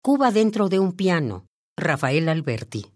[0.00, 1.46] Cuba dentro de un piano,
[1.76, 2.86] Rafael Alberti.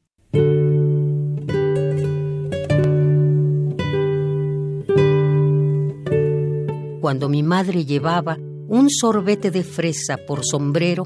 [7.01, 8.39] Cuando mi madre llevaba
[8.69, 11.05] un sorbete de fresa por sombrero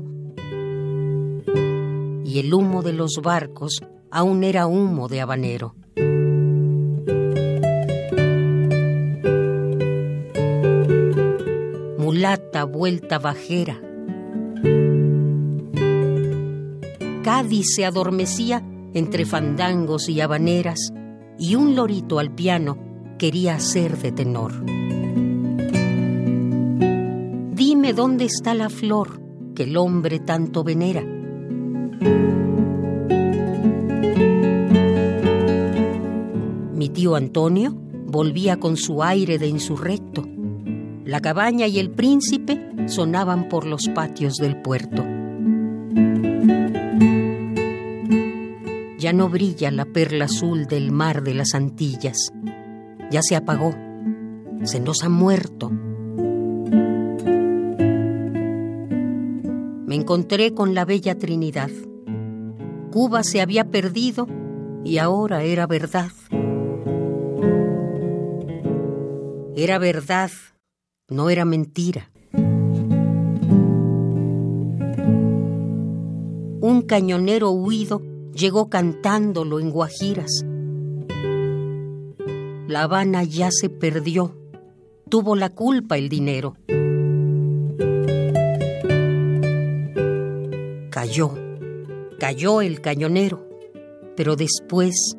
[2.25, 5.75] y el humo de los barcos aún era humo de habanero.
[11.99, 13.86] Mulata vuelta bajera.
[17.27, 18.63] Cádiz se adormecía
[18.95, 20.93] entre fandangos y habaneras
[21.37, 22.79] y un lorito al piano
[23.19, 24.65] quería ser de tenor.
[27.53, 29.21] Dime dónde está la flor
[29.57, 31.03] que el hombre tanto venera.
[36.75, 40.25] Mi tío Antonio volvía con su aire de insurrecto.
[41.05, 45.16] La cabaña y el príncipe sonaban por los patios del puerto.
[49.07, 52.33] Ya no brilla la perla azul del mar de las Antillas.
[53.09, 53.73] Ya se apagó.
[54.65, 55.71] Se nos ha muerto.
[59.87, 61.71] Me encontré con la bella Trinidad.
[62.91, 64.27] Cuba se había perdido
[64.83, 66.11] y ahora era verdad.
[69.55, 70.33] Era verdad,
[71.09, 72.11] no era mentira.
[76.61, 80.45] Un cañonero huido llegó cantándolo en Guajiras.
[82.69, 84.37] La Habana ya se perdió,
[85.09, 86.57] tuvo la culpa el dinero.
[90.91, 91.35] Cayó,
[92.19, 93.49] cayó el cañonero,
[94.17, 95.17] pero después,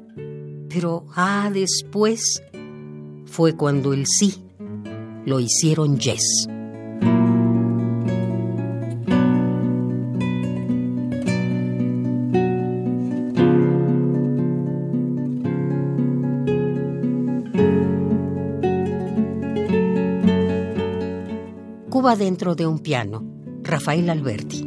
[0.70, 2.44] pero ah, después,
[3.26, 4.44] fue cuando el sí
[5.26, 6.48] lo hicieron yes.
[21.98, 23.24] Cuba dentro de un piano,
[23.64, 24.62] Rafael Alberti.